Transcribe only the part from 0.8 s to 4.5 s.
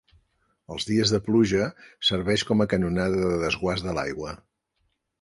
dies de pluja serveix com a canonada de desguàs de l'aigua.